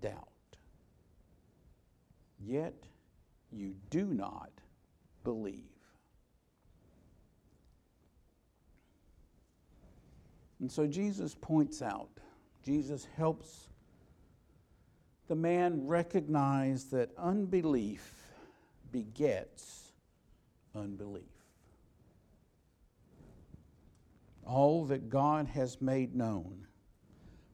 doubt. 0.00 0.28
Yet 2.40 2.74
you 3.50 3.74
do 3.90 4.06
not 4.06 4.50
believe. 5.24 5.64
And 10.60 10.70
so 10.70 10.86
Jesus 10.86 11.36
points 11.40 11.82
out, 11.82 12.08
Jesus 12.64 13.06
helps 13.16 13.68
the 15.28 15.34
man 15.34 15.86
recognize 15.86 16.84
that 16.90 17.10
unbelief 17.18 18.22
begets 18.92 19.92
unbelief. 20.74 21.24
All 24.44 24.84
that 24.86 25.08
God 25.08 25.46
has 25.48 25.80
made 25.80 26.14
known 26.14 26.66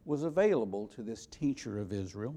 was 0.05 0.23
available 0.23 0.89
to 0.89 1.03
this 1.03 1.27
teacher 1.27 1.79
of 1.79 1.93
Israel. 1.93 2.35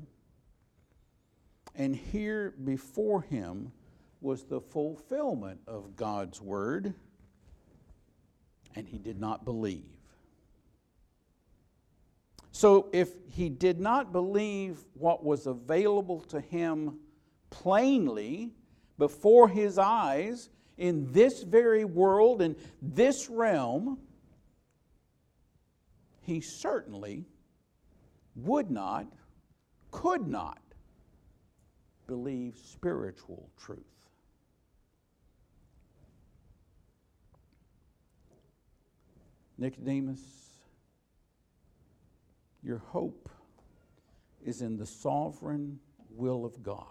And 1.75 1.95
here 1.95 2.53
before 2.63 3.21
him 3.21 3.71
was 4.19 4.43
the 4.43 4.59
fulfillment 4.59 5.61
of 5.67 5.95
God's 5.95 6.41
word, 6.41 6.93
and 8.75 8.87
he 8.87 8.97
did 8.97 9.19
not 9.19 9.45
believe. 9.45 10.00
So, 12.51 12.89
if 12.91 13.09
he 13.29 13.49
did 13.49 13.79
not 13.79 14.11
believe 14.11 14.83
what 14.93 15.23
was 15.23 15.47
available 15.47 16.19
to 16.21 16.41
him 16.41 16.99
plainly 17.49 18.51
before 18.97 19.47
his 19.47 19.77
eyes 19.77 20.49
in 20.77 21.11
this 21.11 21.43
very 21.43 21.85
world, 21.85 22.41
in 22.41 22.55
this 22.81 23.29
realm, 23.29 23.99
he 26.21 26.41
certainly 26.41 27.25
would 28.35 28.69
not, 28.69 29.07
could 29.91 30.27
not 30.27 30.61
believe 32.07 32.57
spiritual 32.57 33.49
truth. 33.57 33.79
Nicodemus, 39.57 40.19
your 42.63 42.79
hope 42.79 43.29
is 44.43 44.61
in 44.61 44.77
the 44.77 44.85
sovereign 44.85 45.79
will 46.09 46.45
of 46.45 46.61
God. 46.63 46.85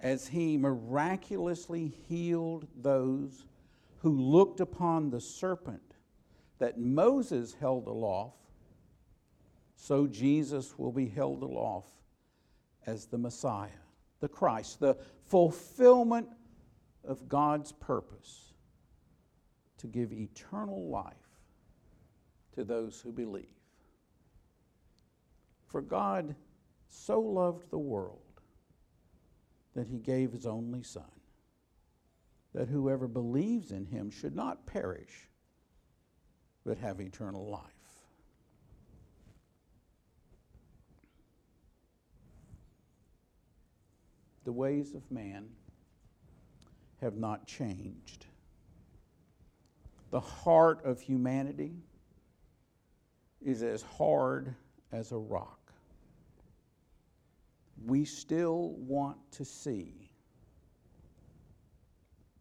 As 0.00 0.28
he 0.28 0.56
miraculously 0.56 1.94
healed 2.08 2.66
those 2.76 3.46
who 3.98 4.10
looked 4.10 4.60
upon 4.60 5.10
the 5.10 5.20
serpent 5.20 5.94
that 6.58 6.78
Moses 6.78 7.54
held 7.58 7.86
aloft, 7.86 8.36
so 9.74 10.06
Jesus 10.06 10.78
will 10.78 10.92
be 10.92 11.08
held 11.08 11.42
aloft 11.42 11.88
as 12.86 13.06
the 13.06 13.18
Messiah, 13.18 13.68
the 14.20 14.28
Christ, 14.28 14.80
the 14.80 14.96
fulfillment 15.26 16.28
of 17.04 17.28
God's 17.28 17.72
purpose 17.72 18.52
to 19.78 19.86
give 19.86 20.12
eternal 20.12 20.88
life 20.88 21.25
to 22.56 22.64
those 22.64 23.00
who 23.00 23.12
believe. 23.12 23.46
For 25.68 25.80
God 25.80 26.34
so 26.88 27.20
loved 27.20 27.70
the 27.70 27.78
world 27.78 28.20
that 29.74 29.86
he 29.86 29.98
gave 29.98 30.32
his 30.32 30.46
only 30.46 30.82
Son, 30.82 31.04
that 32.54 32.68
whoever 32.68 33.06
believes 33.06 33.70
in 33.70 33.84
him 33.84 34.10
should 34.10 34.34
not 34.34 34.66
perish, 34.66 35.28
but 36.64 36.78
have 36.78 37.00
eternal 37.00 37.46
life. 37.46 37.62
The 44.44 44.52
ways 44.52 44.94
of 44.94 45.10
man 45.10 45.48
have 47.02 47.16
not 47.16 47.46
changed. 47.46 48.26
The 50.10 50.20
heart 50.20 50.84
of 50.84 51.00
humanity 51.00 51.82
is 53.46 53.62
as 53.62 53.80
hard 53.80 54.52
as 54.90 55.12
a 55.12 55.16
rock. 55.16 55.72
We 57.86 58.04
still 58.04 58.70
want 58.72 59.18
to 59.32 59.44
see 59.44 60.10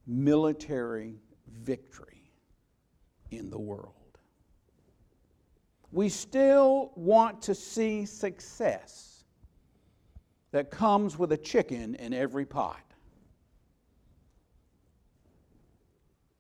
military 0.08 1.20
victory 1.62 2.32
in 3.30 3.52
the 3.52 3.60
world. 3.60 3.94
We 5.92 6.10
still 6.10 6.92
want 6.96 7.40
to 7.44 7.54
see 7.54 8.06
success 8.08 9.26
that 10.52 10.72
comes 10.72 11.20
with 11.20 11.32
a 11.34 11.38
chicken 11.38 11.94
in 11.96 12.14
every 12.14 12.46
pot. 12.46 12.82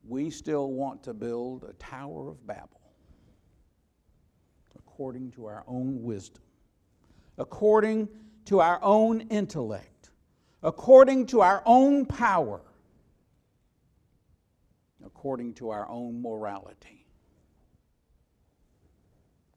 We 0.07 0.31
still 0.31 0.71
want 0.71 1.03
to 1.03 1.13
build 1.13 1.65
a 1.65 1.73
Tower 1.73 2.29
of 2.29 2.47
Babel 2.47 2.74
according 4.95 5.29
to 5.29 5.45
our 5.45 5.61
own 5.67 6.01
wisdom, 6.03 6.41
according 7.37 8.07
to 8.45 8.61
our 8.61 8.79
own 8.81 9.19
intellect, 9.23 10.09
according 10.63 11.25
to 11.25 11.41
our 11.41 11.61
own 11.65 12.05
power, 12.05 12.61
according 15.05 15.53
to 15.53 15.69
our 15.69 15.85
own 15.89 16.21
morality. 16.21 17.05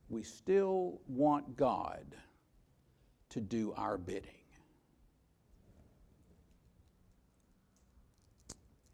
We 0.09 0.24
still 0.24 1.01
want 1.07 1.57
God 1.57 2.16
to 3.29 3.40
do 3.40 3.72
our 3.77 3.96
bidding. 3.96 4.33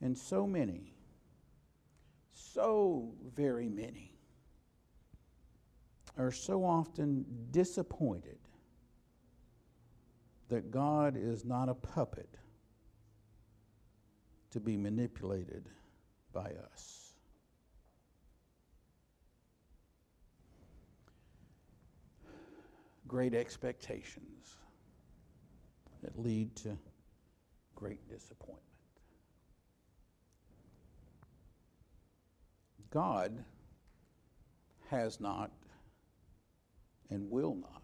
And 0.02 0.18
so 0.18 0.46
many, 0.46 0.92
so 2.35 3.14
very 3.35 3.70
many, 3.70 4.13
are 6.16 6.31
so 6.31 6.64
often 6.64 7.24
disappointed 7.50 8.38
that 10.48 10.70
God 10.70 11.16
is 11.16 11.44
not 11.44 11.68
a 11.68 11.74
puppet 11.74 12.29
to 14.50 14.61
be 14.61 14.77
manipulated 14.77 15.68
by 16.33 16.53
us. 16.72 17.14
Great 23.09 23.35
expectations 23.35 24.57
that 26.03 26.18
lead 26.18 26.55
to 26.57 26.77
great 27.74 28.09
disappointment. 28.09 28.61
God 32.90 33.44
has 34.88 35.18
not 35.18 35.50
and 37.10 37.30
will 37.30 37.54
not, 37.54 37.82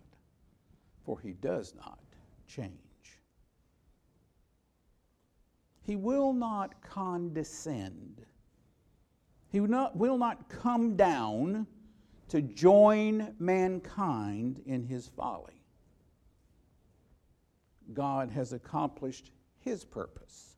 for 1.04 1.20
he 1.20 1.32
does 1.32 1.74
not 1.74 1.98
change. 2.46 2.72
He 5.82 5.96
will 5.96 6.32
not 6.32 6.80
condescend. 6.82 8.22
He 9.50 9.60
will 9.60 9.68
not, 9.68 9.96
will 9.96 10.18
not 10.18 10.48
come 10.48 10.96
down 10.96 11.66
to 12.28 12.40
join 12.40 13.34
mankind 13.38 14.62
in 14.66 14.84
his 14.84 15.08
folly. 15.08 15.64
God 17.92 18.30
has 18.30 18.52
accomplished 18.52 19.32
his 19.58 19.84
purpose. 19.84 20.54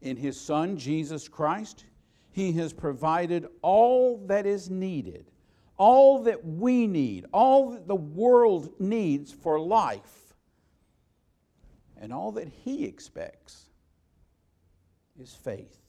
In 0.00 0.16
his 0.16 0.40
Son, 0.40 0.76
Jesus 0.76 1.26
Christ, 1.26 1.84
he 2.30 2.52
has 2.52 2.72
provided 2.72 3.46
all 3.62 4.18
that 4.26 4.46
is 4.46 4.70
needed 4.70 5.30
all 5.76 6.22
that 6.24 6.44
we 6.44 6.86
need, 6.86 7.26
all 7.32 7.70
that 7.70 7.88
the 7.88 7.94
world 7.94 8.74
needs 8.78 9.32
for 9.32 9.58
life, 9.58 10.34
and 11.96 12.12
all 12.12 12.32
that 12.32 12.48
He 12.48 12.84
expects 12.84 13.66
is 15.20 15.34
faith. 15.34 15.80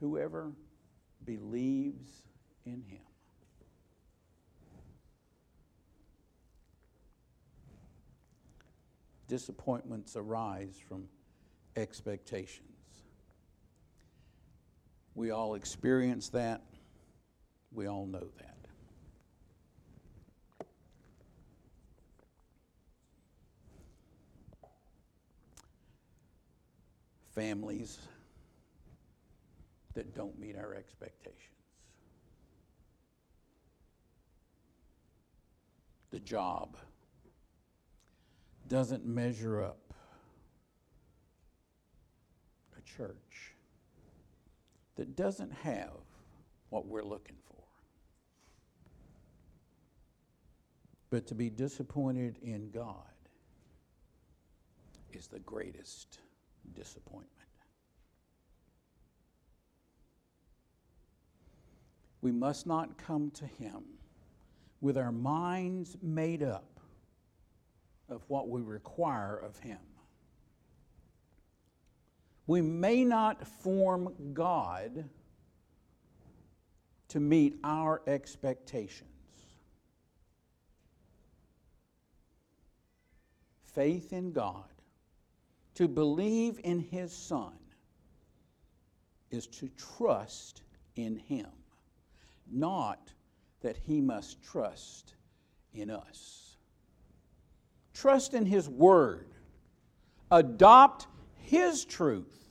Whoever 0.00 0.52
believes 1.24 2.10
in 2.64 2.82
Him. 2.86 3.00
Disappointments 9.26 10.16
arise 10.16 10.78
from 10.86 11.08
expectations. 11.76 12.68
We 15.14 15.30
all 15.30 15.54
experience 15.54 16.28
that. 16.30 16.62
We 17.74 17.88
all 17.88 18.06
know 18.06 18.26
that. 18.38 18.54
Families 27.34 27.98
that 29.94 30.14
don't 30.14 30.38
meet 30.38 30.56
our 30.56 30.74
expectations. 30.74 31.40
The 36.12 36.20
job 36.20 36.76
doesn't 38.68 39.04
measure 39.04 39.62
up. 39.62 39.78
A 42.78 42.82
church 42.82 43.54
that 44.94 45.16
doesn't 45.16 45.52
have 45.52 45.90
what 46.70 46.86
we're 46.86 47.02
looking 47.02 47.36
for. 47.48 47.54
But 51.14 51.28
to 51.28 51.36
be 51.36 51.48
disappointed 51.48 52.38
in 52.42 52.70
God 52.70 52.96
is 55.12 55.28
the 55.28 55.38
greatest 55.38 56.18
disappointment. 56.74 57.30
We 62.20 62.32
must 62.32 62.66
not 62.66 62.98
come 62.98 63.30
to 63.30 63.46
Him 63.46 63.84
with 64.80 64.98
our 64.98 65.12
minds 65.12 65.96
made 66.02 66.42
up 66.42 66.80
of 68.08 68.24
what 68.26 68.48
we 68.48 68.60
require 68.62 69.36
of 69.36 69.56
Him. 69.60 69.78
We 72.48 72.60
may 72.60 73.04
not 73.04 73.46
form 73.46 74.12
God 74.32 75.08
to 77.06 77.20
meet 77.20 77.60
our 77.62 78.02
expectations. 78.08 79.13
Faith 83.74 84.12
in 84.12 84.32
God, 84.32 84.64
to 85.74 85.88
believe 85.88 86.60
in 86.62 86.78
His 86.78 87.12
Son, 87.12 87.52
is 89.30 89.46
to 89.48 89.68
trust 89.98 90.62
in 90.94 91.16
Him, 91.16 91.50
not 92.50 93.12
that 93.62 93.76
He 93.76 94.00
must 94.00 94.42
trust 94.42 95.14
in 95.72 95.90
us. 95.90 96.56
Trust 97.92 98.34
in 98.34 98.46
His 98.46 98.68
Word. 98.68 99.26
Adopt 100.30 101.08
His 101.38 101.84
truth 101.84 102.48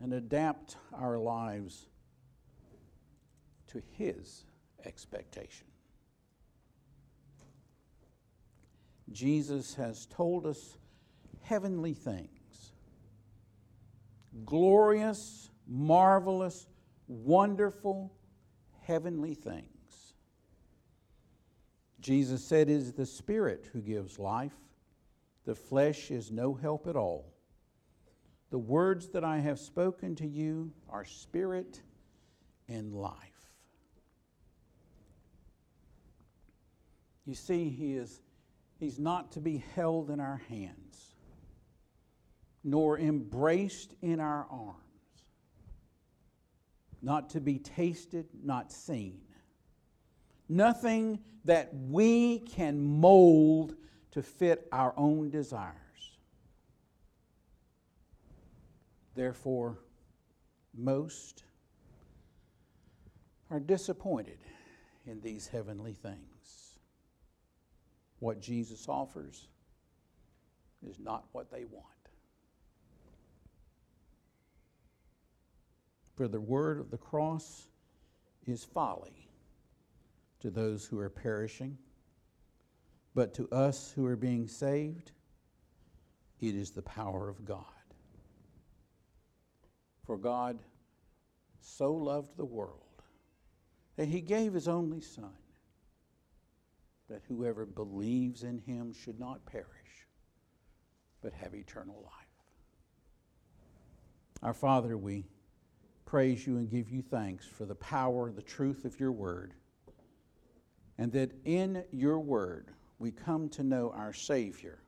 and 0.00 0.12
adapt 0.12 0.76
our 0.92 1.18
lives 1.18 1.86
to 3.68 3.82
His 3.92 4.44
expectation. 4.84 5.66
Jesus 9.12 9.74
has 9.74 10.06
told 10.06 10.46
us 10.46 10.78
heavenly 11.42 11.94
things 11.94 12.30
glorious, 14.44 15.50
marvelous, 15.68 16.66
wonderful, 17.06 18.12
heavenly 18.82 19.34
things. 19.34 20.14
Jesus 22.00 22.44
said, 22.44 22.68
It 22.68 22.74
is 22.74 22.92
the 22.92 23.06
Spirit 23.06 23.70
who 23.72 23.80
gives 23.80 24.18
life, 24.18 24.56
the 25.44 25.54
flesh 25.54 26.10
is 26.10 26.30
no 26.30 26.54
help 26.54 26.86
at 26.86 26.96
all. 26.96 27.32
The 28.50 28.58
words 28.58 29.08
that 29.10 29.24
I 29.24 29.38
have 29.38 29.58
spoken 29.58 30.14
to 30.16 30.26
you 30.26 30.72
are 30.88 31.04
spirit 31.04 31.80
and 32.68 32.92
life. 32.94 33.14
You 37.26 37.34
see, 37.34 37.70
he 37.70 37.94
is, 37.94 38.20
he's 38.78 38.98
not 38.98 39.32
to 39.32 39.40
be 39.40 39.62
held 39.74 40.10
in 40.10 40.20
our 40.20 40.42
hands, 40.48 41.14
nor 42.62 42.98
embraced 42.98 43.94
in 44.02 44.20
our 44.20 44.46
arms, 44.50 44.78
not 47.02 47.30
to 47.30 47.40
be 47.40 47.58
tasted, 47.58 48.26
not 48.42 48.72
seen. 48.72 49.20
Nothing 50.48 51.18
that 51.44 51.70
we 51.74 52.38
can 52.40 53.00
mold 53.00 53.74
to 54.12 54.22
fit 54.22 54.68
our 54.72 54.94
own 54.96 55.30
desires. 55.30 55.74
Therefore, 59.14 59.78
most 60.76 61.44
are 63.50 63.60
disappointed 63.60 64.38
in 65.06 65.20
these 65.20 65.46
heavenly 65.46 65.92
things 65.92 66.33
what 68.24 68.40
Jesus 68.40 68.88
offers 68.88 69.48
is 70.88 70.98
not 70.98 71.26
what 71.32 71.50
they 71.50 71.64
want. 71.64 71.84
For 76.14 76.26
the 76.26 76.40
word 76.40 76.80
of 76.80 76.90
the 76.90 76.96
cross 76.96 77.66
is 78.46 78.64
folly 78.64 79.28
to 80.40 80.50
those 80.50 80.86
who 80.86 80.98
are 81.00 81.10
perishing, 81.10 81.76
but 83.14 83.34
to 83.34 83.46
us 83.50 83.92
who 83.94 84.06
are 84.06 84.16
being 84.16 84.48
saved, 84.48 85.12
it 86.40 86.54
is 86.54 86.70
the 86.70 86.80
power 86.80 87.28
of 87.28 87.44
God. 87.44 87.66
For 90.06 90.16
God 90.16 90.60
so 91.60 91.92
loved 91.92 92.38
the 92.38 92.46
world 92.46 93.02
that 93.96 94.08
he 94.08 94.22
gave 94.22 94.54
his 94.54 94.66
only 94.66 95.02
Son 95.02 95.43
that 97.08 97.22
whoever 97.28 97.66
believes 97.66 98.42
in 98.42 98.58
him 98.58 98.92
should 98.92 99.20
not 99.20 99.44
perish, 99.46 99.66
but 101.22 101.32
have 101.32 101.54
eternal 101.54 102.00
life. 102.02 102.12
Our 104.42 104.54
Father, 104.54 104.96
we 104.96 105.26
praise 106.04 106.46
you 106.46 106.56
and 106.56 106.70
give 106.70 106.90
you 106.90 107.02
thanks 107.02 107.46
for 107.46 107.64
the 107.64 107.74
power, 107.74 108.30
the 108.30 108.42
truth 108.42 108.84
of 108.84 108.98
your 109.00 109.12
word, 109.12 109.54
and 110.98 111.12
that 111.12 111.32
in 111.44 111.84
your 111.92 112.20
word 112.20 112.70
we 112.98 113.10
come 113.10 113.48
to 113.50 113.62
know 113.62 113.90
our 113.94 114.12
Savior, 114.12 114.78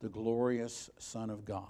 the 0.00 0.08
glorious 0.08 0.90
Son 0.98 1.30
of 1.30 1.44
God. 1.44 1.66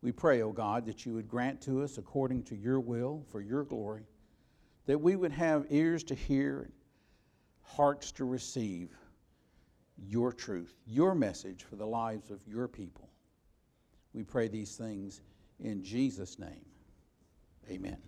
We 0.00 0.12
pray, 0.12 0.42
O 0.42 0.48
oh 0.48 0.52
God, 0.52 0.86
that 0.86 1.04
you 1.04 1.14
would 1.14 1.28
grant 1.28 1.60
to 1.62 1.82
us, 1.82 1.98
according 1.98 2.44
to 2.44 2.56
your 2.56 2.78
will, 2.78 3.24
for 3.30 3.40
your 3.40 3.64
glory, 3.64 4.06
that 4.86 5.00
we 5.00 5.16
would 5.16 5.32
have 5.32 5.66
ears 5.70 6.04
to 6.04 6.14
hear 6.14 6.70
hearts 7.76 8.12
to 8.12 8.24
receive 8.24 8.90
your 9.96 10.32
truth, 10.32 10.74
your 10.86 11.14
message 11.14 11.64
for 11.64 11.76
the 11.76 11.86
lives 11.86 12.30
of 12.30 12.40
your 12.46 12.68
people. 12.68 13.08
We 14.12 14.22
pray 14.24 14.48
these 14.48 14.76
things 14.76 15.20
in 15.60 15.82
Jesus' 15.82 16.38
name. 16.38 16.64
Amen. 17.70 18.07